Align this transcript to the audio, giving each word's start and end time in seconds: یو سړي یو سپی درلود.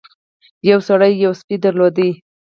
یو 0.69 0.79
سړي 0.87 1.11
یو 1.23 1.31
سپی 1.39 1.55
درلود. 1.63 1.97